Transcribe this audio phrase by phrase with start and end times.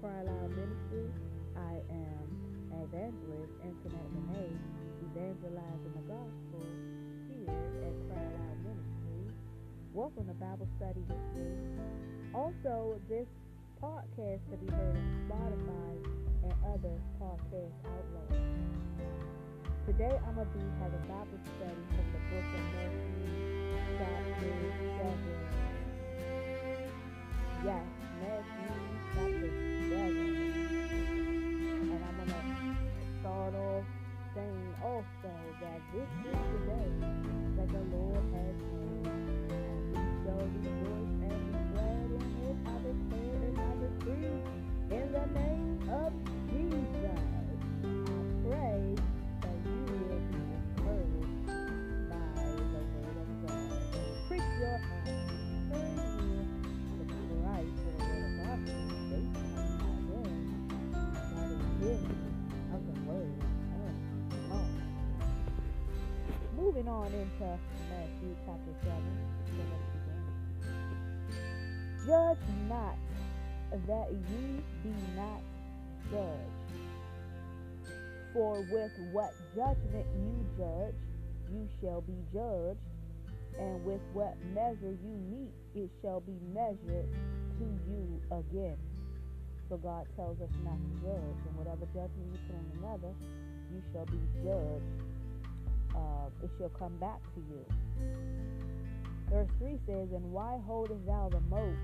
[0.00, 1.06] Cry Loud Ministry.
[1.56, 2.26] I am
[2.82, 4.56] evangelist Antoinette Renee,
[5.06, 6.64] evangelizing the gospel
[7.30, 7.52] here
[7.84, 9.24] at Cry Loud Ministry.
[9.92, 11.46] Welcome to Bible study with me.
[12.34, 13.28] Also, this
[13.82, 15.92] podcast can be heard on Spotify
[16.42, 18.40] and other podcast outlets.
[19.86, 23.30] Today I'm going to be having Bible study from the book of Matthew,
[23.98, 24.42] chapter
[24.98, 25.44] 7.
[27.64, 27.86] Yes,
[28.20, 28.53] Matthew
[34.84, 36.92] also that this is the day
[37.56, 39.08] that the Lord has made.
[39.56, 42.56] And we shall rejoice and be glad in it.
[42.68, 46.33] I declare and I decree in the name of
[66.84, 67.56] Moving on into uh,
[67.88, 69.00] Matthew chapter 7.
[69.48, 71.56] So let's begin.
[72.06, 72.96] Judge not
[73.86, 75.40] that ye be not
[76.10, 76.60] judged.
[78.34, 80.94] For with what judgment you judge,
[81.50, 82.80] you shall be judged,
[83.58, 87.08] and with what measure you mete, it shall be measured
[87.60, 88.76] to you again.
[89.70, 93.14] So God tells us not to judge, and whatever judgment you put on another,
[93.72, 95.13] you shall be judged.
[95.94, 97.64] Uh, it shall come back to you.
[99.30, 101.78] Verse 3 says, And why holdest thou the mote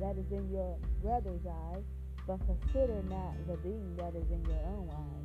[0.00, 1.82] that is in your brother's eye,
[2.26, 5.16] but consider not the beam that is in your own eye?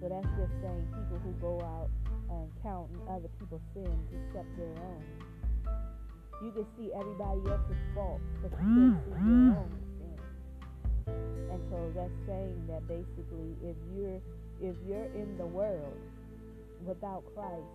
[0.00, 1.90] So that's just saying people who go out
[2.30, 5.04] and counting other people's sins except their own.
[6.42, 10.20] You can see everybody else's fault, but you can't see your own sins.
[11.50, 14.20] And so that's saying that basically if you're
[14.60, 15.96] if you're in the world
[16.84, 17.72] without Christ,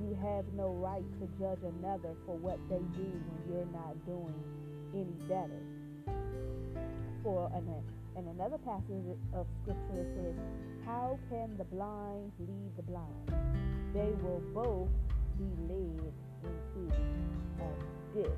[0.00, 4.34] you have no right to judge another for what they do when you're not doing
[4.94, 5.62] any better.
[7.22, 7.68] For an
[8.16, 10.34] and another passage of scripture says,
[10.84, 13.32] How can the blind lead the blind?
[13.94, 14.88] They will both
[15.38, 16.12] be led
[16.44, 16.94] into
[17.60, 17.68] a
[18.14, 18.28] ditch.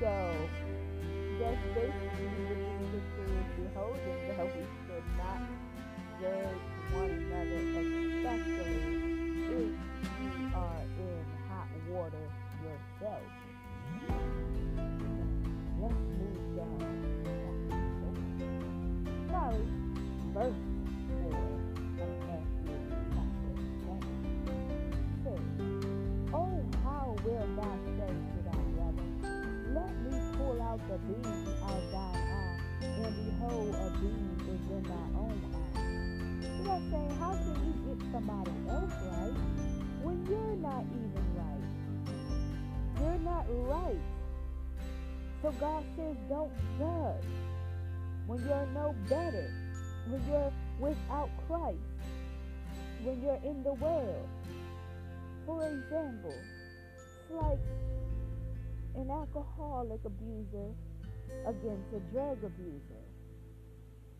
[0.00, 0.48] So,
[1.38, 5.67] that's basically what the scripture is beholding that we should not
[6.20, 6.58] judge
[6.92, 7.60] one another,
[8.18, 8.82] especially
[9.46, 12.26] if you are in hot water
[12.62, 13.22] yourself.
[15.80, 16.98] Let's move down
[19.30, 19.66] sorry,
[20.34, 20.60] verse
[21.22, 22.76] 4 uh, of Matthew
[23.84, 24.16] chapter
[25.24, 29.06] 7 Oh, how will thou say to thy brother,
[29.72, 34.70] Let me pull out the beam out of thine eye, and behold, a beam is
[34.70, 35.67] in thy own eye.
[36.68, 39.32] Know saying, how can you get somebody else right
[40.02, 41.64] when you're not even right?
[43.00, 44.04] You're not right.
[45.40, 47.24] So God says, don't judge
[48.26, 49.50] when you're no better,
[50.08, 51.78] when you're without Christ,
[53.02, 54.28] when you're in the world.
[55.46, 56.34] For example,
[56.96, 57.64] it's like
[58.94, 60.74] an alcoholic abuser
[61.46, 63.04] against a drug abuser.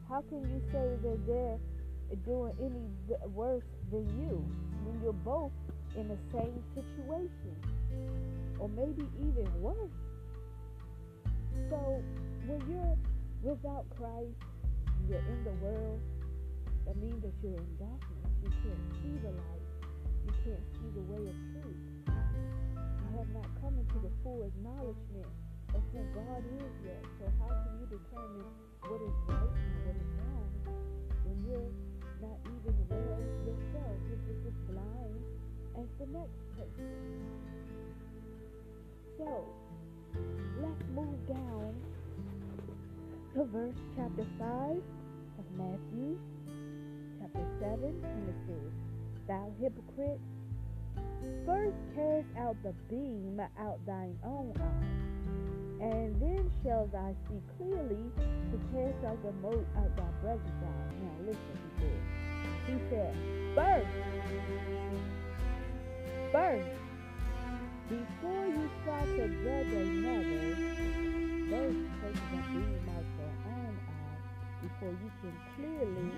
[0.09, 1.59] How can you say that they're
[2.17, 2.89] doing any
[3.29, 4.45] worse than you
[4.85, 5.53] when you're both
[5.97, 7.57] in the same situation?
[8.59, 9.91] Or maybe even worse.
[11.71, 12.03] So
[12.47, 12.97] when you're
[13.43, 14.35] without Christ,
[15.09, 16.01] you're in the world,
[16.87, 18.29] that means that you're in darkness.
[18.43, 19.69] You can't see the light.
[20.27, 21.83] You can't see the way of truth.
[22.07, 25.29] You have not come into the full acknowledgement
[25.75, 27.03] of who God is yet.
[27.21, 28.49] So how can you determine
[28.89, 30.49] what is right and what is wrong
[31.25, 31.88] when you're
[32.23, 32.99] not even of
[33.47, 33.97] yourself?
[34.09, 35.23] You're just as blind
[35.79, 36.91] as the next person.
[39.19, 39.45] So,
[40.63, 41.75] let's move down
[43.35, 44.83] to verse chapter 5
[45.39, 46.19] of Matthew,
[47.21, 48.73] chapter 7, and it says,
[49.29, 50.21] Thou hypocrite,
[51.45, 58.11] first cast out the beam out thine own eye, and then shall thou see clearly
[58.51, 60.95] to cast out the mote out thy brother's eye.
[61.03, 61.38] Now listen,
[62.91, 63.15] said,
[63.55, 63.87] Burn.
[66.33, 66.65] Burn.
[67.89, 70.57] Before you try to judge another,
[71.51, 74.19] first take the beam out your own eye
[74.63, 76.09] before you can clearly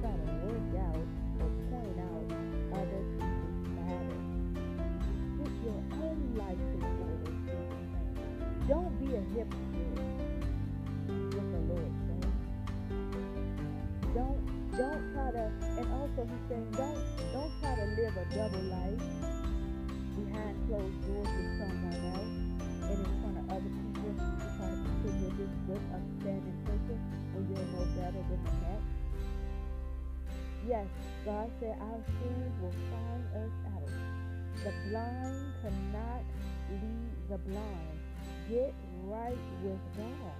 [0.00, 1.06] try to work out
[1.40, 2.26] or point out
[2.72, 4.26] other people's matters.
[5.38, 7.34] Put your own life together.
[8.68, 9.98] Don't be a hypocrite
[11.08, 11.94] with the Lord.
[14.14, 16.96] Don't don't try to and so he's saying, don't
[17.36, 19.04] don't try to live a double life
[20.16, 22.32] behind closed doors with someone else
[22.88, 24.16] and in front of other people.
[24.16, 26.98] To pretend you're this good, upstanding person
[27.36, 28.96] when you're no better than the next.
[30.66, 30.88] Yes,
[31.26, 33.92] God said our sins will find us out.
[34.64, 36.24] The blind cannot
[36.72, 37.98] lead the blind.
[38.48, 38.72] Get
[39.04, 40.32] right with God.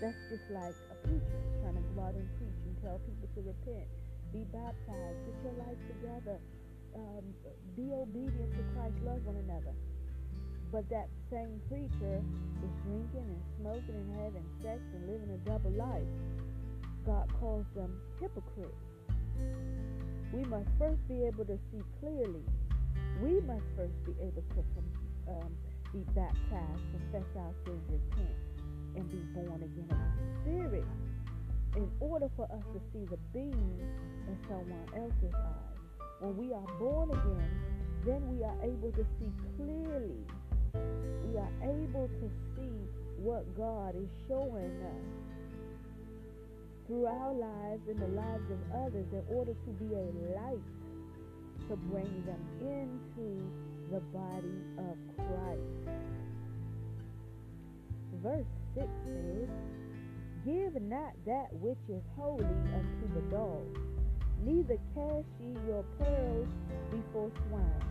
[0.00, 3.40] That's just like a preacher trying to go out and preach and tell people to
[3.42, 3.88] repent,
[4.32, 6.38] be baptized, get your life together,
[6.94, 7.24] um,
[7.76, 9.74] be obedient to Christ, love one another.
[10.72, 12.22] But that same preacher
[12.62, 16.06] is drinking and smoking and having sex and living a double life.
[17.04, 17.90] God calls them
[18.20, 18.78] hypocrites.
[20.32, 22.44] We must first be able to see clearly.
[23.22, 24.62] We must first be able to
[25.32, 25.50] um,
[25.92, 28.38] be baptized, confess our sins, repent
[28.96, 30.84] and be born again of the Spirit
[31.76, 33.78] in order for us to see the beam
[34.26, 35.70] in someone else's eyes.
[36.20, 37.50] When we are born again,
[38.04, 40.24] then we are able to see clearly.
[41.28, 42.76] We are able to see
[43.18, 45.06] what God is showing us
[46.86, 50.66] through our lives and the lives of others in order to be a light
[51.68, 53.40] to bring them into
[53.92, 55.70] the body of Christ.
[58.22, 59.48] Verse 6 says,
[60.44, 63.78] Give not that which is holy unto the dogs,
[64.42, 66.48] neither cast ye your pearls
[66.90, 67.84] before swine,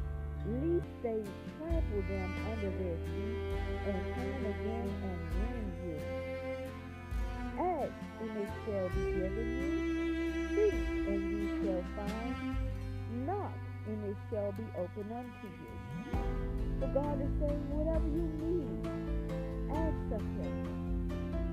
[0.47, 1.21] lest they
[1.57, 3.37] trample them under their feet,
[3.85, 5.99] and turn again and rend you.
[7.59, 9.69] Ask, and it shall be given you.
[10.49, 10.73] Seek,
[11.07, 12.57] and ye shall find.
[13.27, 13.53] Knock,
[13.85, 15.73] and it shall be opened unto you.
[16.79, 18.89] So God is saying, whatever you need,
[19.71, 20.88] Ask of him.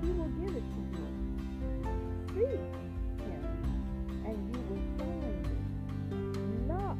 [0.01, 1.07] He will give it to you.
[2.35, 2.61] Seek
[3.25, 3.43] him,
[4.25, 6.67] and you will find it.
[6.67, 6.97] Knock,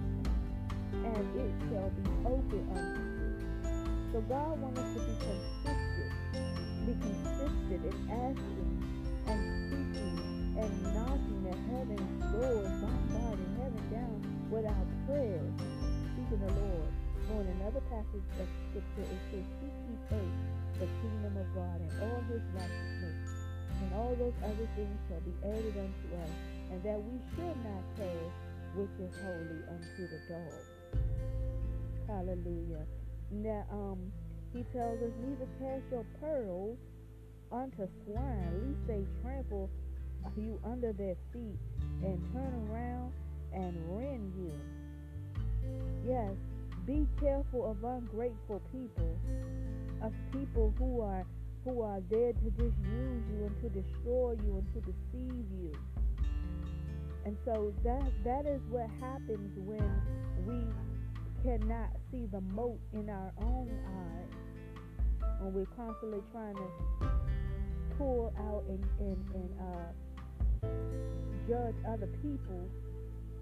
[0.93, 4.11] and it shall be open unto you.
[4.11, 6.13] So God wants us to be consistent.
[6.87, 8.71] Be consistent in asking
[9.27, 14.17] and seeking and knocking at heaven's doors, bombarding heaven down
[14.49, 15.53] with our prayers,
[16.15, 16.96] seeking the Lord.
[17.33, 20.39] Or in another passage of scripture, it says, Seek ye first
[20.79, 23.19] the kingdom of God and all his righteousness,
[23.81, 26.33] and all those other things shall be added unto us,
[26.71, 28.35] and that we should not cast
[28.75, 30.67] which is holy unto the dogs.
[32.07, 32.85] Hallelujah.
[33.31, 34.11] Now, um,
[34.53, 36.77] he tells us, neither cast your pearls
[37.51, 39.69] unto swine, lest they trample
[40.37, 41.57] you under their feet
[42.03, 43.11] and turn around
[43.53, 44.51] and rend you.
[46.07, 46.33] Yes,
[46.87, 49.17] be careful of ungrateful people
[50.01, 51.25] of people who are
[51.63, 55.71] who are there to just use you and to destroy you and to deceive you.
[57.25, 60.01] And so that that is what happens when
[60.47, 60.63] we
[61.43, 65.25] cannot see the mote in our own eye.
[65.41, 67.09] When we're constantly trying to
[67.97, 70.67] pull out and, and, and uh,
[71.49, 72.69] judge other people,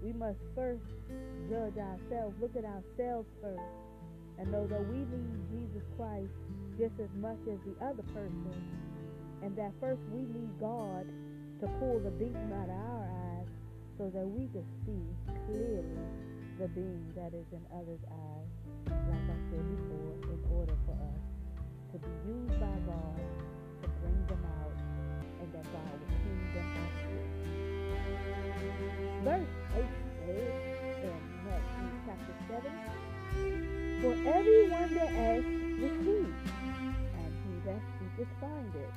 [0.02, 0.84] we must first
[1.48, 3.60] judge ourselves, look at ourselves first,
[4.38, 6.32] and know that we need Jesus Christ
[6.78, 8.52] just as much as the other person,
[9.42, 11.06] and that first we need God
[11.60, 13.48] to pull the beam out of our eyes
[13.96, 15.04] so that we can see
[15.48, 16.04] clearly
[16.60, 18.48] the beam that is in others' eyes,
[18.92, 21.22] like I said before, in order for us
[21.92, 23.20] to be used by God
[23.82, 24.76] to bring them out
[25.40, 26.92] and that God will clean them up.
[29.24, 29.55] Verse
[34.76, 35.48] everyone that asks
[35.80, 36.36] receives
[37.64, 38.96] that seeketh findeth,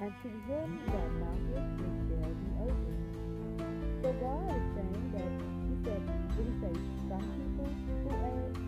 [0.00, 3.04] and to him that knocketh it shall be opened.
[4.02, 5.30] So God is saying that
[5.68, 6.02] he said,
[6.36, 6.74] did he say
[7.08, 7.70] some people
[8.02, 8.58] who ask,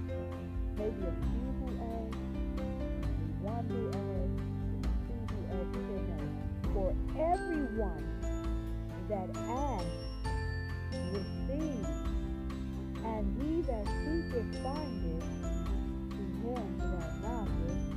[0.76, 2.14] maybe a few who ask,
[3.42, 4.36] one who ask,
[5.08, 6.28] two who ask, he said.
[6.72, 8.04] For everyone
[9.08, 10.04] that asks
[11.12, 11.94] receives,
[13.04, 15.33] and he that seeketh findeth,
[17.22, 17.94] knocketh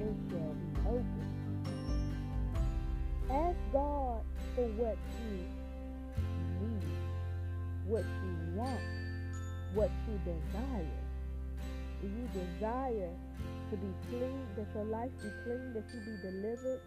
[0.00, 1.28] it shall be open.
[3.30, 4.20] Ask God
[4.54, 5.36] for what you
[6.60, 6.98] need,
[7.86, 8.80] what you want,
[9.74, 11.02] what you desire.
[12.00, 13.14] Do you desire
[13.70, 16.80] to be clean, that your life be clean, that you be delivered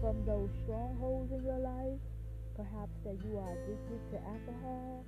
[0.00, 1.98] from those strongholds in your life?
[2.56, 5.04] Perhaps that you are addicted to alcohol,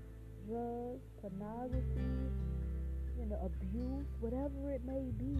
[0.48, 2.32] drugs, pornography,
[3.18, 5.36] you know, abuse, whatever it may be.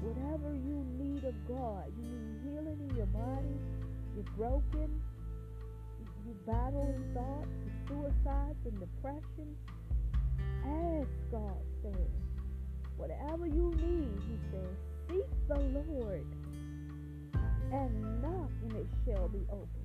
[0.00, 3.60] Whatever you need of God, you need healing in your body,
[4.14, 4.90] you're broken,
[6.26, 7.48] You're battling thoughts,
[7.88, 9.56] suicides, and depression,
[10.64, 12.12] ask God, says.
[12.96, 14.76] Whatever you need, he says,
[15.08, 16.26] seek the Lord
[17.72, 19.84] and knock, and it shall be open.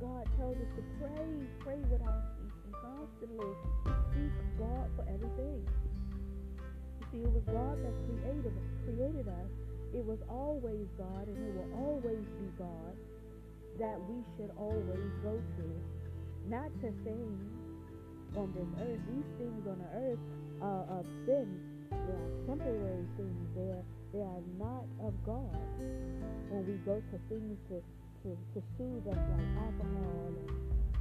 [0.00, 1.28] God tells us to pray,
[1.60, 3.52] pray without ceasing, constantly
[4.14, 5.66] seek God for everything.
[7.10, 8.54] See, it was God that created
[8.86, 9.50] created us.
[9.90, 12.94] It was always God, and it will always be God
[13.82, 15.66] that we should always go to.
[16.46, 17.42] Not to things
[18.36, 19.02] on this earth.
[19.10, 20.22] These things on the earth
[20.62, 21.48] are of sin.
[21.90, 23.42] They are temporary things.
[23.58, 25.58] They are, they are not of God.
[26.48, 27.82] When we go to things to,
[28.22, 30.50] to, to soothe us like alcohol and,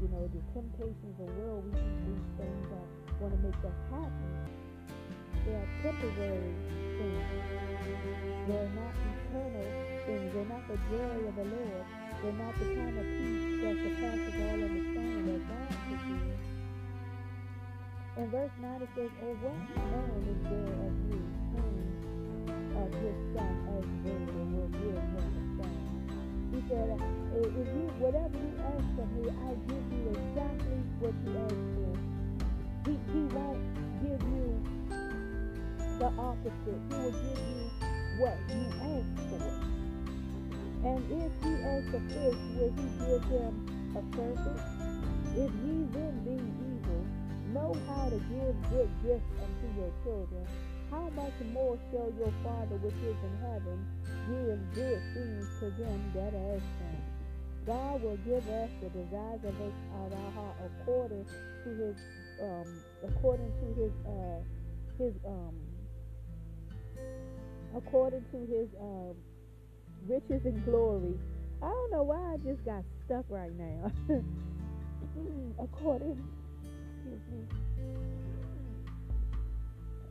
[0.01, 2.87] you know, the temptations of the world, we do things that
[3.21, 4.68] want to make us happy.
[5.45, 6.53] They are temporary
[6.99, 7.25] things.
[8.47, 9.69] They're not eternal
[10.05, 10.33] things.
[10.33, 11.85] They're not the joy of the Lord.
[12.21, 16.39] They're not the kind of peace that surpasses all understanding that God could give.
[18.17, 21.23] In verse 9 it says, Oh, what man is there of you
[21.55, 21.75] whom
[22.75, 25.73] of his son as and will give him a son?
[26.51, 31.15] He said, uh, if you, whatever you ask of me, I give you exactly what
[31.23, 31.95] you ask for.
[32.89, 33.63] He, he won't
[34.03, 34.78] give you
[35.99, 36.79] the opposite.
[36.89, 37.69] He will give you
[38.17, 39.51] what you ask for.
[40.87, 43.53] And if he asks a fish, will he give him
[43.91, 44.61] a serpent?
[45.35, 47.03] If ye then being evil
[47.53, 50.47] know how to give good gifts unto your children,
[50.89, 53.77] how much more shall your Father which is in heaven
[54.31, 56.97] give good things to them that ask him?
[57.67, 61.25] God will give us the desires of, of our heart according
[61.63, 61.95] to his
[62.41, 64.39] um, according to his uh,
[64.97, 65.55] his um,
[67.75, 69.15] according to his um,
[70.07, 71.17] riches and glory.
[71.61, 73.91] I don't know why I just got stuck right now.
[75.59, 76.23] according
[77.03, 77.59] excuse me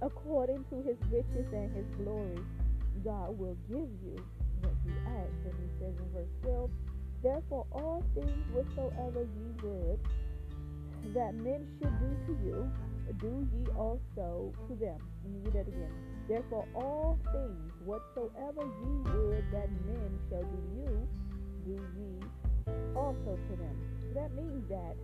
[0.03, 2.39] according to his riches and his glory,
[3.05, 4.17] God will give you
[4.63, 5.35] what you ask.
[5.45, 6.71] And he says in verse 12,
[7.23, 9.99] Therefore all things whatsoever ye would
[11.15, 12.71] that men should do to you,
[13.19, 14.99] do ye also to them.
[15.25, 16.18] Let me read that again.
[16.29, 21.09] Therefore all things whatsoever ye would that men shall do to you,
[21.65, 22.21] do ye
[22.95, 23.77] also to them.
[24.15, 24.95] That means that,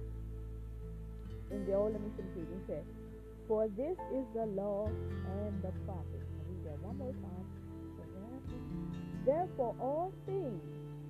[1.50, 2.84] in the old, let me finish it says,
[3.48, 6.28] For this is the law and the prophets.
[6.48, 7.34] Read that one more time.
[9.24, 10.60] Therefore all things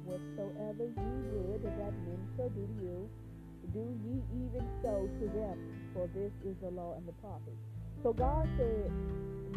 [0.06, 3.10] whatsoever ye would that men shall do to you,
[3.72, 5.58] do ye even so to them,
[5.92, 7.73] for this is the law and the prophets.
[8.02, 8.90] So God said,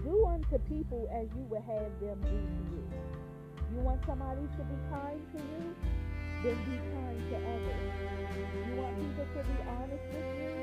[0.03, 2.83] do unto people as you would have them do to you.
[3.75, 5.75] You want somebody to be kind to you?
[6.43, 7.83] Then be kind to others.
[8.37, 10.53] You want people to be honest with you?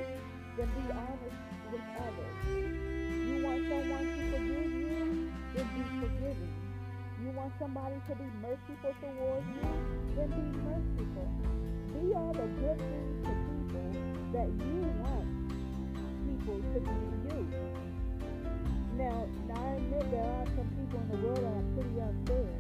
[0.56, 1.40] Then be honest
[1.72, 2.36] with others.
[2.48, 5.32] You want someone to forgive you?
[5.52, 6.54] Then be forgiving.
[7.20, 9.68] You want somebody to be merciful towards you?
[10.16, 11.28] Then be merciful.
[11.92, 13.92] Be all the good things to people
[14.32, 15.33] that you want
[16.34, 16.90] people to be
[17.30, 17.46] you.
[18.96, 22.50] Now, I admit there are some people in the world that are pretty unfair.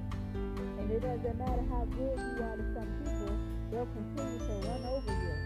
[0.78, 3.34] And it doesn't matter how good you are to some people,
[3.70, 5.36] they'll continue to run over you.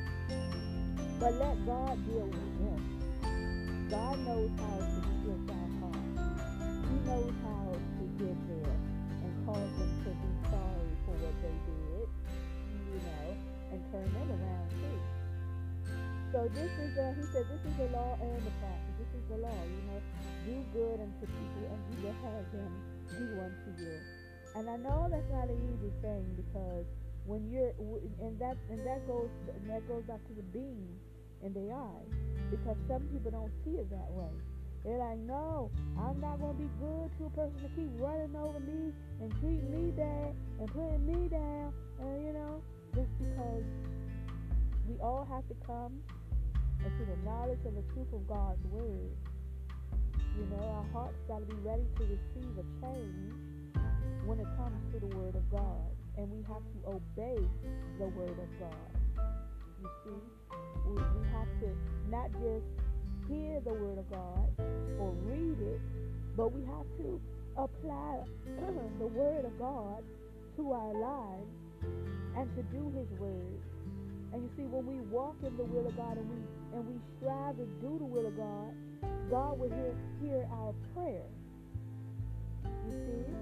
[1.21, 3.89] But let God deal with them.
[3.91, 6.21] God knows how to shift our hearts.
[6.85, 8.77] He knows how to get there
[9.25, 12.09] and cause them to be sorry for what they did,
[12.93, 13.37] you know,
[13.73, 15.18] and turn them around too.
[16.33, 18.93] So this is a, he said, this is the law and the prophet.
[19.01, 20.01] This is the law, you know.
[20.45, 22.73] Do good unto people and you will have them
[23.09, 23.97] do unto you.
[24.57, 26.85] And I know that's not an easy thing because
[27.25, 27.73] when you're
[28.21, 30.89] and that and that goes and that goes back to the beam
[31.43, 32.05] in the eye
[32.51, 34.33] because some people don't see it that way.
[34.85, 38.61] They're like, no, I'm not gonna be good to a person to keep running over
[38.61, 42.63] me and treating me bad and putting me down, and you know,
[42.95, 43.65] just because
[44.89, 46.01] we all have to come
[46.85, 49.11] into the knowledge of the truth of God's word.
[50.37, 53.33] You know, our hearts got to be ready to receive a change
[54.25, 55.91] when it comes to the word of God.
[56.17, 57.39] And we have to obey
[57.99, 58.91] the word of God.
[59.83, 60.21] You see,
[60.87, 61.69] we, we have to
[62.11, 62.67] not just
[63.29, 64.49] hear the word of God
[64.99, 65.81] or read it,
[66.37, 67.21] but we have to
[67.57, 68.23] apply
[68.99, 70.03] the word of God
[70.57, 71.49] to our lives
[72.37, 73.59] and to do his word.
[74.33, 76.37] And you see, when we walk in the will of God and we
[76.75, 78.75] and we strive to do the will of God,
[79.31, 81.27] God will hear, hear our prayer.
[82.65, 83.35] You see?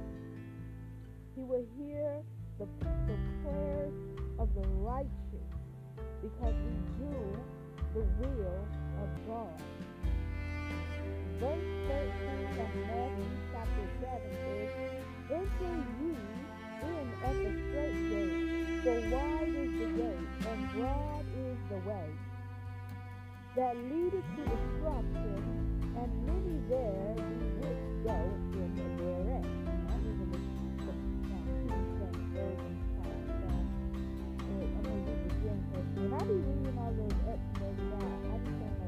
[1.37, 2.23] He will hear
[2.59, 2.67] the,
[3.07, 3.95] the prayers
[4.39, 5.11] of the righteous.
[6.23, 7.15] because we do
[7.95, 8.67] the will
[9.03, 9.61] of God.
[11.41, 14.71] Verse 13 of Matthew chapter 7 says,
[15.31, 16.17] Enter ye
[16.83, 22.09] in at the straight gate, for wide is the gate, and broad is the way
[23.57, 25.41] that leadeth to destruction,
[25.97, 28.19] and many there be which go
[28.53, 29.45] in thereat.
[29.89, 30.07] I'm.
[34.49, 35.61] I'm going to the again
[35.97, 38.86] when I be reading all those extras, I, I just don't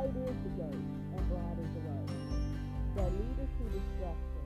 [0.00, 2.04] wide is the gate, and broad is the way
[2.96, 4.44] that leadeth to destruction.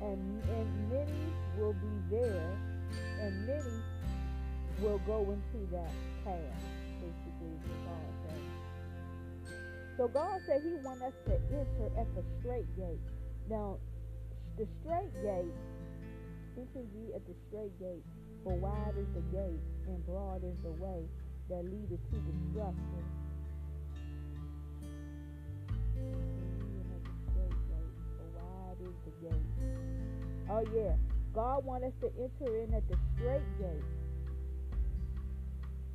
[0.00, 1.24] And, and many
[1.58, 2.50] will be there,
[3.20, 3.76] and many
[4.80, 5.92] will go into that
[6.24, 6.64] path,
[7.00, 8.42] basically, what God said.
[9.96, 13.00] So God said He wants us to enter at the straight gate.
[13.50, 13.76] Now,
[14.56, 15.54] the straight gate,
[16.56, 18.04] enter ye at the straight gate,
[18.42, 21.04] for wide is the gate, and broad is the way
[21.48, 23.23] that leadeth to destruction.
[30.54, 30.92] Oh yeah,
[31.34, 33.82] God wants us to enter in at the straight gate.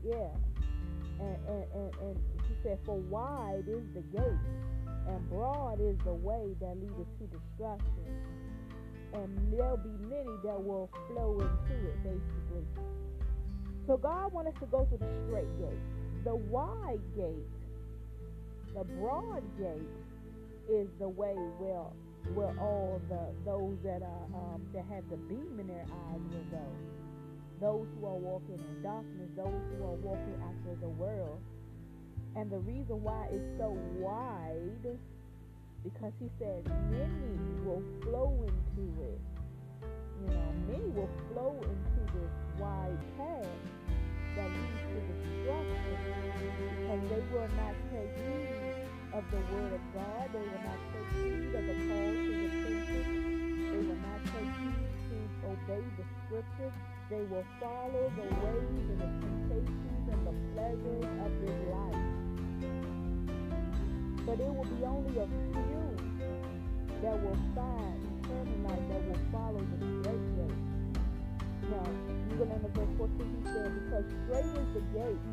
[0.04, 0.36] Yeah,
[1.22, 4.44] and and and, and He said, for wide is the gate,
[5.08, 8.04] and broad is the way that leadeth to destruction,
[9.14, 12.68] and there'll be many that will flow into it, basically.
[13.88, 15.80] So God wants us to go to the straight gate.
[16.26, 17.48] The wide gate,
[18.76, 19.88] the broad gate,
[20.70, 21.96] is the way well
[22.34, 26.48] where all the those that are um, that have the beam in their eyes will
[26.52, 26.68] go.
[27.60, 31.40] Those who are walking in darkness, those who are walking after the world.
[32.36, 34.98] And the reason why it's so wide,
[35.84, 39.20] because he said many will flow into it.
[40.22, 43.46] You know, many will flow into this wide path
[44.36, 46.00] that leads to destruction
[46.92, 48.69] and they will not take heed
[49.14, 50.30] of the word of God.
[50.34, 53.10] They will not take heed of the call to repentance.
[53.70, 56.76] They will not take heed to obey the scriptures.
[57.10, 62.06] They will follow the ways and the temptations and the pleasures of this life.
[64.26, 65.86] But it will be only a few
[67.02, 69.99] that will find eternal life, that will follow the.
[71.70, 71.86] Now,
[72.30, 75.24] you go down to end up verse 14, he said, because straight is the gate,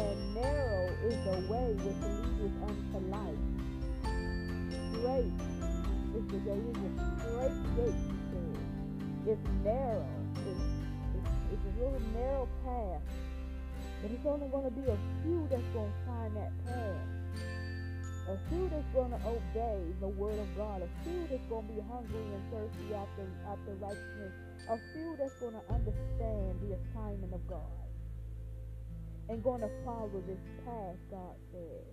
[0.00, 3.42] and narrow is the way which leadeth unto life.
[4.96, 5.36] Straight
[6.16, 8.56] is the gate, is a straight gate, he said.
[9.26, 10.08] It's narrow.
[10.48, 10.64] It's,
[11.12, 13.02] it's, it's a little narrow path.
[14.00, 17.15] But it's only going to be a few that's going to find that path.
[18.28, 20.82] A few that's going to obey the word of God.
[20.82, 24.32] A few that's going to be hungry and thirsty after, after righteousness.
[24.68, 27.86] A few that's going to understand the assignment of God
[29.28, 31.86] and going to follow this path, God said.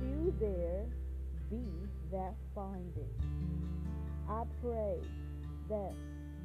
[0.00, 0.86] Few there
[1.50, 1.62] be
[2.10, 3.14] that find it.
[4.28, 4.98] I pray
[5.68, 5.94] that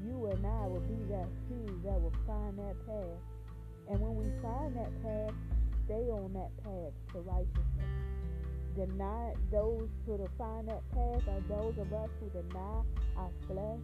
[0.03, 3.21] you and I will be that few that will find that path.
[3.89, 5.33] And when we find that path,
[5.85, 8.14] stay on that path to righteousness.
[8.75, 12.83] Deny those who to find that path are those of us who deny
[13.15, 13.79] our flesh,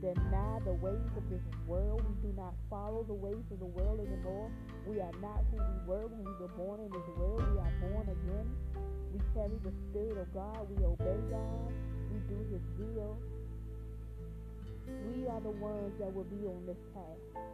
[0.00, 2.02] deny the ways of this world.
[2.08, 4.50] We do not follow the ways of the world anymore.
[4.86, 7.44] We are not who we were when we were born in this world.
[7.52, 8.48] We are born again.
[9.12, 10.66] We carry the Spirit of God.
[10.70, 11.72] We obey God.
[12.12, 13.18] We do His will.
[15.12, 17.44] We are the ones that will be on this path.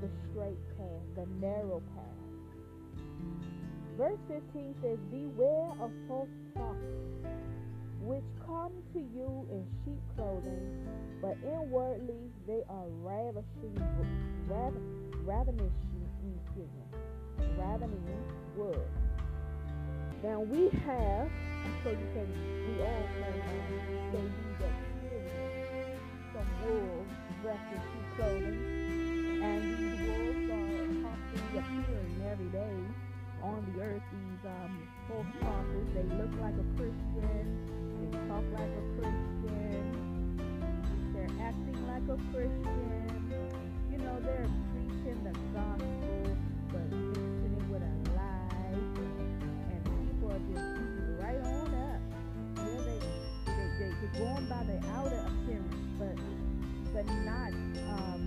[0.00, 2.04] The straight path, the narrow path.
[3.98, 7.18] Verse 15 says, Beware of false prophets
[8.00, 10.86] which come to you in sheep clothing,
[11.20, 13.74] but inwardly they are ravishing,
[14.46, 14.72] rav,
[15.26, 15.72] ravening,
[16.46, 18.22] excuse me, ravening
[18.54, 18.86] wood.
[20.22, 21.28] Now we have,
[21.82, 22.30] sure you can,
[22.70, 23.74] we all can um,
[24.12, 26.00] say these experience
[26.32, 27.10] some wolves
[27.42, 28.58] dressed in sheep clothing,
[29.42, 33.07] and these wolves are constantly appearing every day
[33.42, 34.02] on the earth.
[34.12, 39.82] These um, false prophets, they look like a Christian they talk like a Christian.
[41.12, 43.32] They're acting like a Christian.
[43.90, 46.36] You know, they're preaching the gospel,
[46.72, 48.78] but mixing it with a lie.
[49.72, 52.00] And people are just eating right on up.
[52.56, 52.98] Yeah, they,
[53.46, 56.16] they, they, they're going by the outer appearance, but
[56.92, 57.52] but not
[57.90, 58.20] um,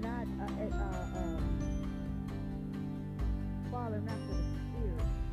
[0.00, 1.07] not uh, uh,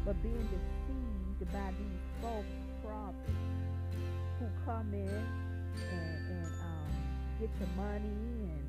[0.05, 2.45] but being deceived by these false
[2.85, 3.45] prophets
[4.39, 6.91] who come in and, and um,
[7.39, 8.63] get your money and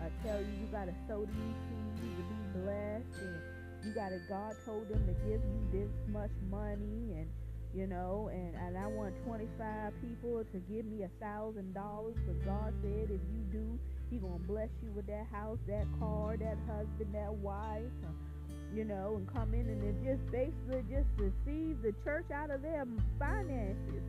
[0.00, 3.36] uh, tell you you got to sow these seeds to be blessed and
[3.84, 7.28] you got to God told them to give you this much money and
[7.74, 12.40] you know and, and I want 25 people to give me a thousand dollars because
[12.44, 13.78] God said if you do
[14.10, 18.08] he gonna bless you with that house that car that husband that wife uh,
[18.74, 22.62] you know, and come in and it just basically just deceive the church out of
[22.62, 22.86] their
[23.18, 24.02] finances.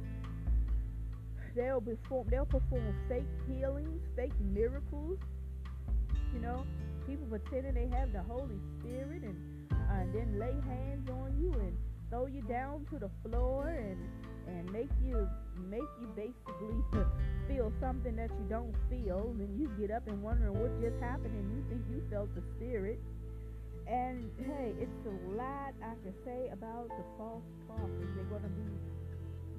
[1.56, 5.18] They'll perform they'll perform fake healings, fake miracles.
[6.34, 6.64] You know,
[7.08, 9.36] people pretending they have the Holy Spirit and
[9.72, 11.76] uh, and then lay hands on you and
[12.10, 13.98] throw you down to the floor and
[14.48, 15.28] and make you
[15.70, 17.04] make you basically
[17.48, 21.34] feel something that you don't feel and you get up and wondering what just happened
[21.34, 23.00] and you think you felt the spirit
[23.90, 28.14] and hey, it's a lot I can say about the false prophets.
[28.14, 28.70] They're going to be,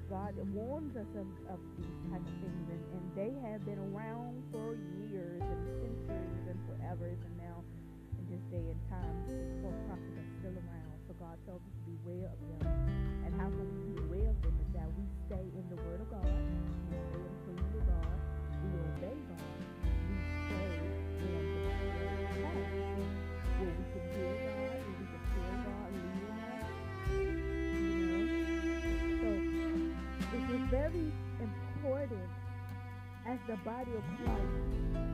[0.07, 4.39] God warns us of, of these type of things, and, and they have been around
[4.55, 7.11] for years and centuries and forever.
[7.11, 7.59] And now,
[8.23, 9.19] in this day and time,
[9.67, 10.95] false prophets are still around.
[11.11, 12.71] So God tells us to beware of them.
[13.27, 15.99] And how can we be aware of them is that we stay in the Word
[15.99, 16.31] of God,
[33.31, 34.59] as the body of Christ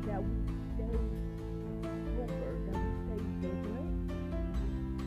[0.07, 0.33] that we
[0.73, 0.89] stay
[2.17, 3.93] sober, that we stay vigilant,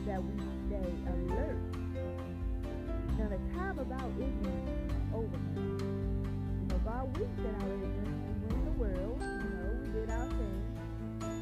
[0.07, 0.31] that we
[0.67, 1.59] stay alert.
[3.19, 5.39] Now the time about ignorance is over.
[5.59, 8.23] You know, God winked at our ignorance.
[8.31, 10.63] We were in the world, you know, we did our thing.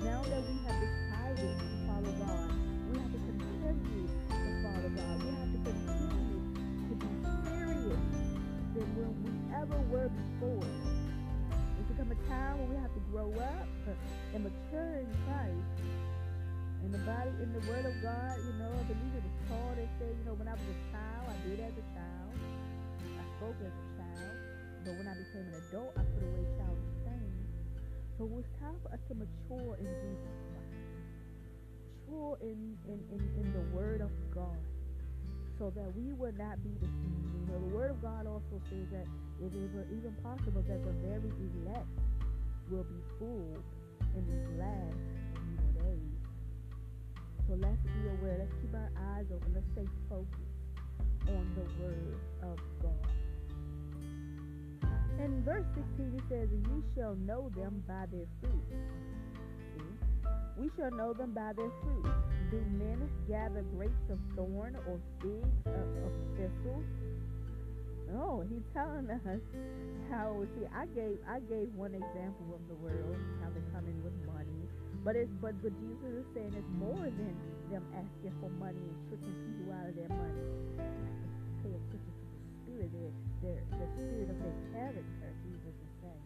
[0.01, 2.49] Now that we have decided to follow God.
[2.89, 5.15] We have to continue to follow God.
[5.21, 6.41] We have to continue
[6.89, 7.09] to be
[7.45, 8.01] serious
[8.73, 10.98] than when we ever were before.
[13.11, 13.67] Grow up
[14.33, 15.73] and mature in Christ.
[16.85, 19.73] In the body, in the Word of God, you know, I believe it was Paul
[19.75, 22.31] that said, you know, when I was a child, I did as a child.
[23.03, 24.35] I spoke as a child.
[24.85, 27.35] But when I became an adult, I put away childish things.
[28.15, 30.79] So it was time for us to mature in Jesus Christ,
[32.41, 34.61] in, in, in, in the Word of God
[35.59, 37.27] so that we would not be deceived.
[37.35, 39.07] You know, the Word of God also says that
[39.43, 41.91] it is even possible that the very elect
[42.69, 43.63] will be fooled
[44.15, 44.95] in these last
[45.41, 46.19] evil days.
[47.47, 48.37] So let's be aware.
[48.39, 49.53] Let's keep our eyes open.
[49.53, 50.59] Let's stay focused
[51.27, 53.09] on the Word of God.
[55.19, 58.63] In verse 16 it says, ye shall know them by their fruit.
[60.57, 62.05] We shall know them by their fruit.
[62.51, 66.85] Do men gather grapes of thorn or figs of, of thistles?
[68.17, 69.41] Oh, he's telling us
[70.09, 74.01] how see I gave I gave one example of the world, how they come in
[74.01, 74.65] with money.
[75.05, 77.35] But it's but but Jesus is saying it's more than
[77.69, 80.45] them asking for money and tricking people out of their money.
[81.61, 83.13] Pay attention to the spirit, their,
[83.45, 86.25] their the spirit of their character, Jesus is saying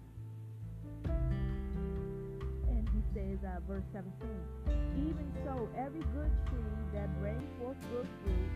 [2.73, 4.09] and he says, uh, verse 17,
[5.07, 8.51] Even so, every good tree that brings forth good fruit,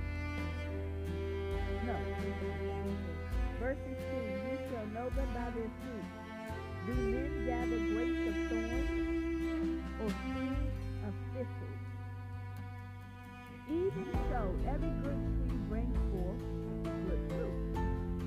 [1.86, 1.96] no,
[3.60, 3.98] verse 16,
[4.52, 6.08] you shall know them by their fruit.
[6.86, 11.82] Do men gather grapes of thorns or seeds of thistles?
[13.70, 16.42] Even so, every good tree brings forth
[17.08, 17.58] good fruit,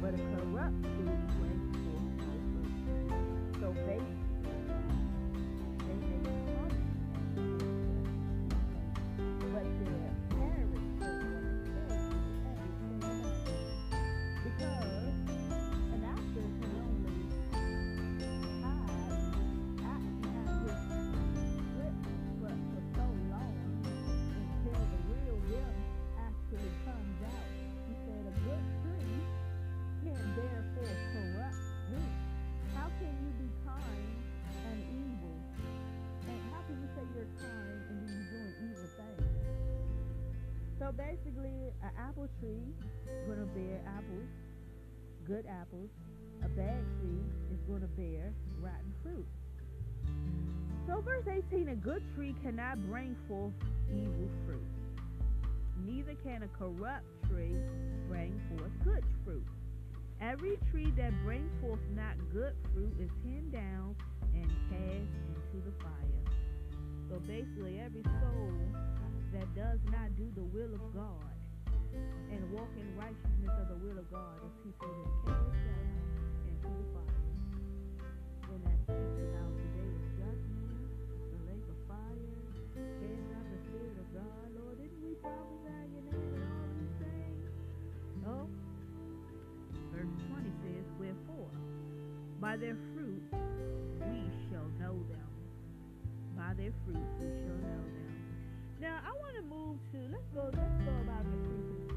[0.01, 3.61] but a corrupt tree brings forth no fruit.
[3.61, 4.20] So basically,
[40.91, 42.67] So basically, an apple tree
[43.07, 44.27] is going to bear apples,
[45.25, 45.89] good apples.
[46.45, 47.23] A bad tree
[47.55, 49.27] is going to bear rotten fruit.
[50.89, 53.53] So verse 18, a good tree cannot bring forth
[53.89, 54.67] evil fruit.
[55.87, 57.55] Neither can a corrupt tree
[58.09, 59.47] bring forth good fruit.
[60.21, 63.95] Every tree that brings forth not good fruit is hewn down
[64.35, 65.15] and cast
[65.55, 66.35] into the fire.
[67.09, 68.90] So basically, every soul
[69.33, 71.31] that does not do the will of God
[72.31, 75.95] and walk in righteousness of the will of God as he said is cast down
[76.51, 77.27] into the fire.
[78.51, 80.83] And that speaks about the day of judgment,
[81.31, 82.35] the lake of fire,
[82.75, 84.47] cast out the spirit of God.
[84.59, 87.43] Lord, didn't we prophesy your name and all these things?
[88.27, 88.37] No.
[89.95, 91.55] Verse 20 says, Wherefore,
[92.43, 95.31] by their fruit we shall know them.
[96.35, 97.70] By their fruit we shall know.
[98.81, 101.90] Now I want to move to let's go let's go about the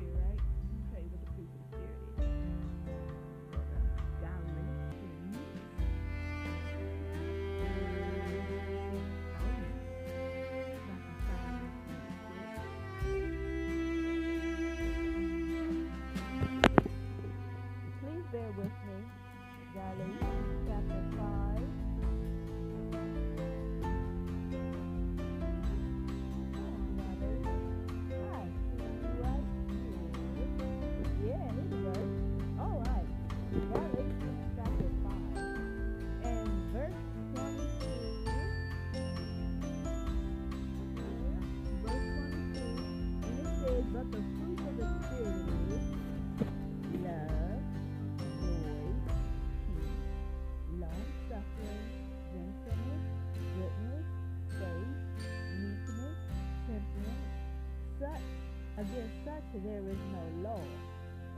[59.60, 60.63] there is no law.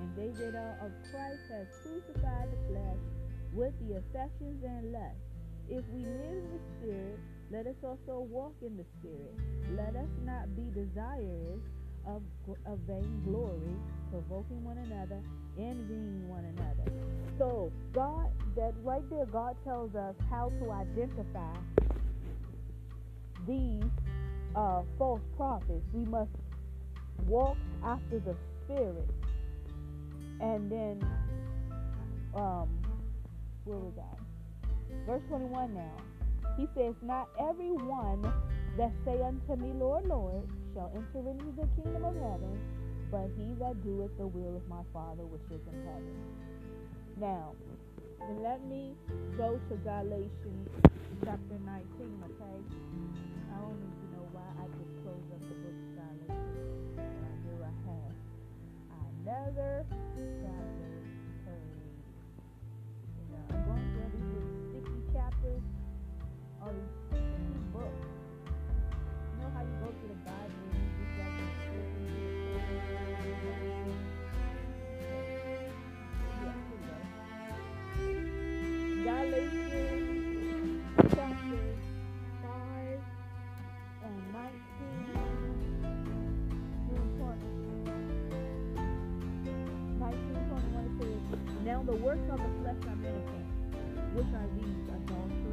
[0.02, 3.02] And they that are of Christ have crucified the flesh
[3.54, 5.20] with the affections and lusts.
[5.70, 7.20] If we live in the Spirit,
[7.52, 9.34] let us also walk in the Spirit.
[9.76, 11.62] Let us not be desirous
[12.06, 12.22] of,
[12.66, 13.76] of vain glory,
[14.12, 15.22] provoking one another,
[15.58, 16.92] envying one another.
[17.38, 21.54] So God, that right there, God tells us how to identify
[23.48, 23.84] these
[24.56, 25.84] uh, false prophets.
[25.94, 26.32] We must
[27.28, 29.10] walk after the Spirit,
[30.40, 31.06] and then
[32.36, 32.70] um,
[33.64, 35.06] where was I?
[35.06, 35.98] Verse 21 now.
[36.58, 38.22] He says, Not every one
[38.78, 42.60] that say unto me, Lord, Lord, shall enter into the kingdom of heaven,
[43.12, 46.16] but he that doeth the will of my Father which is in heaven.
[47.20, 47.54] Now,
[48.42, 48.94] let me
[49.38, 50.70] go to Galatians
[51.24, 52.60] chapter 19, okay?
[53.54, 53.60] I
[59.26, 60.90] another chapter
[61.46, 61.52] to.
[63.18, 65.64] You know, I'm going through all these little sticky chapters
[66.62, 68.15] or these sticky books.
[91.86, 93.46] The works of the flesh are manifest,
[94.16, 95.45] which are these adultery,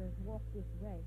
[0.00, 0.98] have walked this way.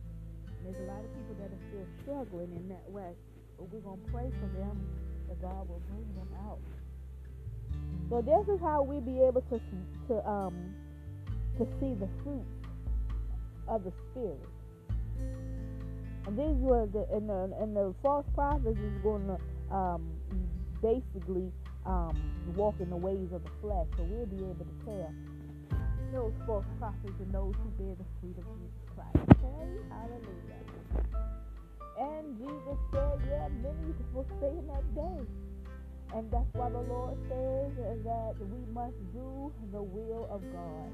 [0.48, 3.14] And there's a lot of people that are still struggling in that way.
[3.58, 4.80] But we're gonna pray for them
[5.28, 6.60] that God will bring them out.
[8.10, 9.60] So this is how we be able to
[10.08, 10.76] to um
[11.58, 12.46] to see the fruit
[13.68, 14.42] of the spirit.
[16.26, 19.38] And these were the and the and the false prophets is going to
[19.76, 20.12] um,
[20.82, 21.52] basically
[21.86, 22.16] um,
[22.56, 23.88] walk in the ways of the flesh.
[23.98, 25.12] So we'll be able to tell
[26.14, 29.18] those false prophets and those who bear the fruit of Jesus Christ.
[29.18, 30.62] Okay, hallelujah.
[31.98, 35.26] And Jesus said, yeah, many will stay in that day.
[36.14, 37.74] And that's why the Lord says
[38.06, 40.90] that we must do the will of God.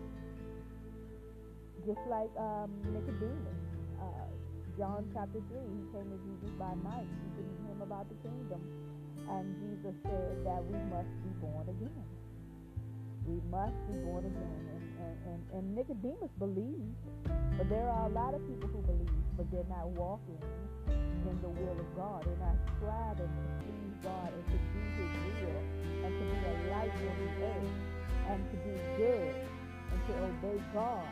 [1.83, 3.59] Just like um, Nicodemus.
[3.99, 4.23] Uh,
[4.77, 8.63] John chapter 3, he came to Jesus by night, speaking to him about the kingdom.
[9.27, 12.18] And Jesus said that we must be born again.
[13.25, 14.69] We must be born again.
[14.99, 16.95] And, and, and, Nicodemus believed,
[17.57, 20.39] but there are a lot of people who believe, but they're not walking
[20.87, 22.23] in the will of God.
[22.25, 25.63] They're not striving to please God and to do His will
[26.03, 27.71] and to be a light on the earth
[28.29, 29.35] and to be good
[29.91, 31.07] and to obey God.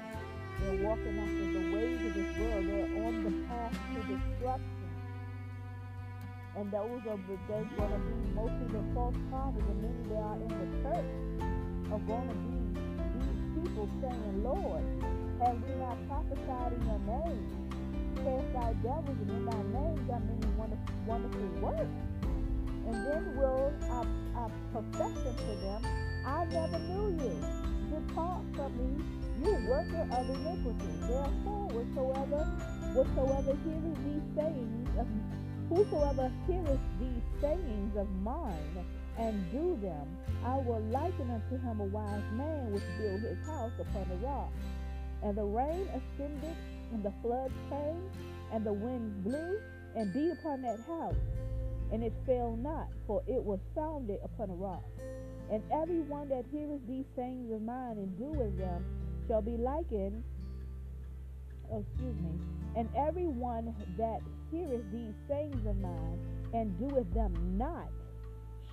[0.60, 2.65] They're walking after the ways of this world.
[2.65, 4.78] They're on the path to destruction.
[6.58, 10.36] And those are there's going to be mostly the false prophets, and many that are
[10.36, 12.58] in the church are going to be
[13.15, 14.84] these people saying, Lord,
[15.39, 17.47] have we not prophesied in your name?
[18.17, 21.97] Cast out devils, and in thy name done many wonderful, wonderful works.
[22.88, 24.04] And then will I,
[24.36, 25.82] I profess unto them,
[26.26, 27.36] I never knew you.
[27.88, 29.04] Depart from me,
[29.43, 30.91] you worker of iniquity.
[31.08, 32.43] Therefore, whatsoever,
[32.95, 35.08] whatsoever heareth these sayings of
[35.69, 38.84] whosoever heareth these sayings of mine
[39.17, 43.71] and do them, I will liken unto him a wise man which built his house
[43.80, 44.51] upon a rock.
[45.23, 46.56] And the rain ascended,
[46.93, 48.10] and the floods came,
[48.53, 49.60] and the winds blew,
[49.95, 51.15] and beat upon that house.
[51.91, 54.84] And it fell not, for it was founded upon a rock.
[55.51, 58.86] And every one that heareth these sayings of mine and doeth them
[59.27, 60.23] shall be likened,
[61.71, 62.39] oh, excuse me,
[62.75, 64.19] and every one that
[64.51, 66.19] heareth these sayings of mine
[66.53, 67.89] and doeth them not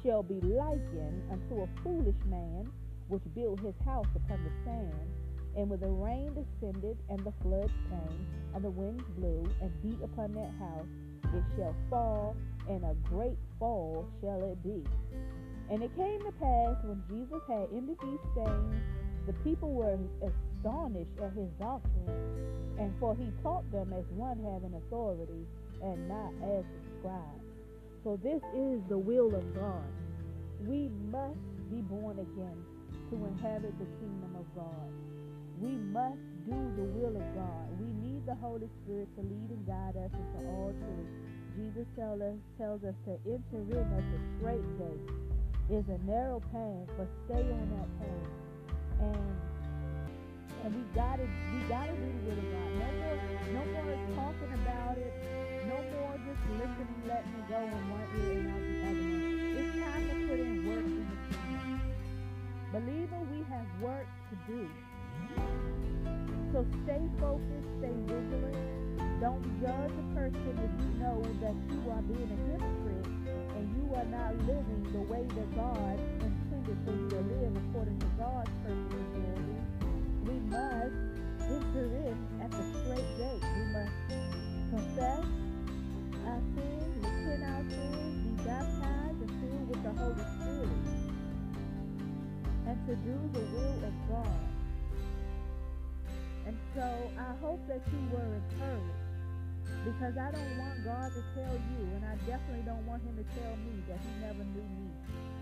[0.04, 2.70] shall be likened unto a foolish man
[3.08, 5.08] which built his house upon the sand.
[5.56, 10.02] And when the rain descended, and the floods came, and the winds blew, and beat
[10.02, 10.86] upon that house,
[11.32, 12.36] it shall fall,
[12.68, 14.82] and a great fall shall it be.
[15.70, 18.82] And it came to pass when Jesus had ended these sayings,
[19.26, 24.74] the people were astonished at his doctrine, and for he taught them as one having
[24.74, 25.46] authority,
[25.82, 27.43] and not as the scribes.
[28.04, 29.88] So this is the will of God.
[30.60, 31.40] We must
[31.72, 32.60] be born again
[33.08, 34.92] to inherit the kingdom of God.
[35.58, 37.64] We must do the will of God.
[37.80, 41.08] We need the Holy Spirit to lead and guide us into all truth.
[41.56, 45.08] Jesus tell us, tells us to enter in at the straight gate
[45.72, 48.30] is a narrow path, but stay on that path.
[49.00, 49.36] And
[50.64, 52.68] and we gotta we gotta do the will of God.
[52.76, 53.16] No more
[53.48, 55.33] no more talking about it.
[55.74, 60.06] No more just listening, letting go in one ear and out the other It's time
[60.06, 61.80] to put in work in the kingdom.
[62.70, 64.70] Believer, we have work to do.
[66.52, 68.54] So stay focused, stay vigilant.
[69.18, 73.10] Don't judge a person if you know that you are being a hypocrite
[73.58, 77.98] and you are not living the way that God intended for you to live according
[77.98, 80.94] to God's purpose and we must
[81.50, 83.42] enter in at the straight gate.
[83.42, 83.90] We must
[84.70, 85.43] confess
[86.26, 90.68] our sins, repent our sins, be baptized and filled with the Holy Spirit,
[92.66, 94.40] and to do the will of God.
[96.46, 96.86] And so
[97.18, 99.04] I hope that you were encouraged
[99.84, 103.26] because I don't want God to tell you, and I definitely don't want him to
[103.40, 104.88] tell me that he never knew me.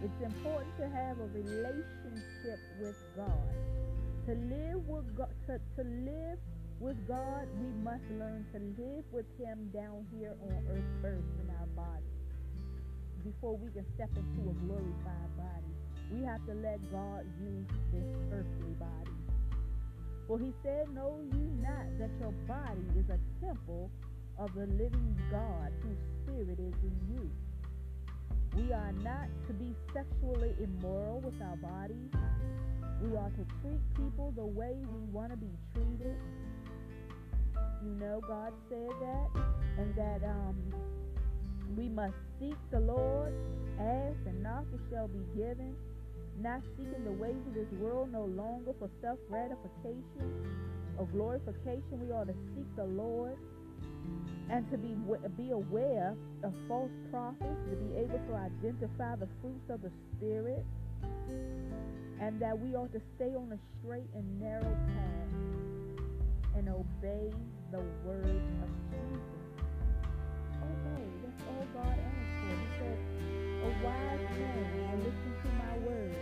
[0.02, 3.50] It's important to have a relationship with God.
[4.26, 6.38] To live with God, to, to live
[6.82, 11.46] with God, we must learn to live with him down here on earth first in
[11.54, 12.10] our body.
[13.22, 15.70] Before we can step into a glorified body,
[16.10, 18.02] we have to let God use this
[18.34, 19.14] earthly body.
[20.26, 23.88] For he said, Know ye not that your body is a temple
[24.40, 27.30] of the living God whose spirit is in you.
[28.56, 32.10] We are not to be sexually immoral with our bodies.
[33.00, 36.18] We are to treat people the way we want to be treated.
[37.84, 39.42] You know, God said that.
[39.78, 40.56] And that um,
[41.76, 43.32] we must seek the Lord,
[43.80, 45.74] ask and knock, it shall be given.
[46.40, 50.32] Not seeking the ways of this world no longer for self gratification
[50.98, 52.00] or glorification.
[52.00, 53.36] We ought to seek the Lord
[54.50, 54.94] and to be
[55.36, 60.64] be aware of false prophets, to be able to identify the fruits of the spirit,
[62.20, 65.71] and that we ought to stay on a straight and narrow path
[66.54, 67.30] and obey
[67.70, 69.42] the words of Jesus.
[70.60, 71.08] Oh, obey.
[71.22, 72.52] That's all God asked for.
[72.52, 72.98] He said,
[73.62, 76.16] "A wise man will listen to my words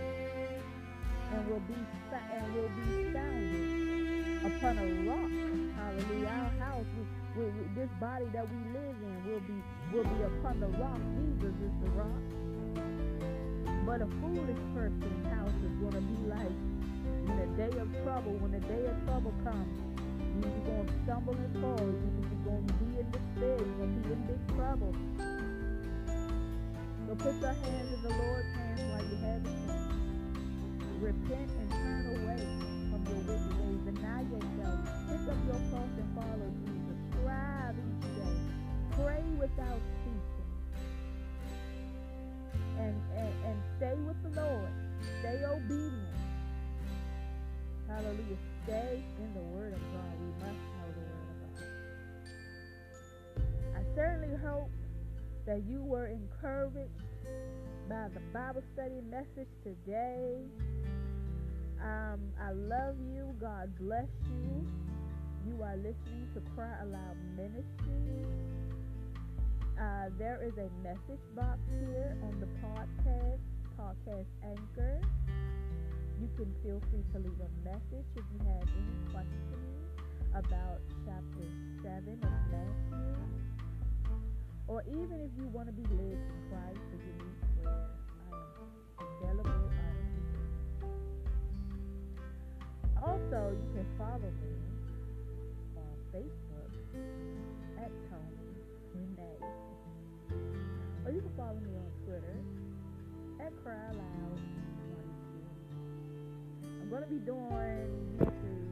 [1.33, 5.33] and will be and will be founded upon a rock."
[5.77, 6.29] Hallelujah.
[6.29, 6.87] Our house
[7.37, 9.59] we, we, this body that we live in will be
[9.93, 11.01] will be upon the rock.
[11.19, 12.23] Jesus is the rock.
[13.87, 16.59] But a foolish person's house is going to be like
[17.27, 18.33] in the day of trouble.
[18.39, 19.90] When the day of trouble comes,
[20.43, 21.81] you're going to stumble and fall.
[21.81, 23.57] You're going to be in despair.
[23.59, 24.95] You're going to be in big trouble.
[27.07, 29.59] So put your hands in the Lord's hands while you have it.
[31.01, 32.43] Repent and turn away
[32.91, 33.81] from your wicked ways.
[33.85, 34.79] Deny yourself.
[35.09, 38.37] Pick up your cross and follow Jesus strive each day.
[38.97, 40.49] Pray without ceasing.
[42.79, 44.69] And, and, and stay with the Lord.
[45.21, 46.09] Stay obedient.
[47.89, 48.50] Hallelujah.
[48.65, 50.15] Stay in the Word of God.
[50.21, 51.81] We must know the Word of God.
[53.77, 54.71] I certainly hope
[55.47, 56.91] that you were encouraged
[57.89, 60.37] by the Bible study message today.
[61.83, 63.35] Um, I love you.
[63.41, 64.67] God bless you.
[65.49, 68.27] You are listening to Cry Aloud Ministry.
[69.81, 73.41] Uh, there is a message box here on the podcast,
[73.79, 75.01] podcast anchor.
[76.21, 79.57] You can feel free to leave a message if you have any questions
[80.35, 81.49] about chapter
[81.83, 83.17] 7 of Matthew.
[84.69, 87.89] Or even if you want to be led to Christ or you need prayer,
[88.29, 88.37] I
[89.01, 89.71] am available.
[93.03, 94.53] Also, you can follow me
[95.79, 96.73] on Facebook
[97.81, 98.61] at Tony
[98.93, 99.41] Renee.
[101.07, 102.37] Or you can follow me on Twitter
[103.41, 104.60] at Cry Loud.
[106.91, 107.87] I'm to be doing
[108.19, 108.67] YouTube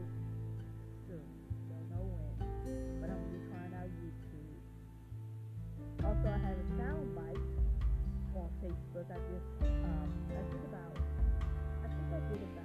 [1.06, 1.22] soon.
[1.70, 2.34] Don't know when.
[2.98, 4.58] But I'm to be trying out YouTube.
[6.02, 7.38] Also, I have a sound bite
[8.34, 9.06] on Facebook.
[9.06, 10.98] I just, um, I did about,
[11.78, 12.57] I think I did about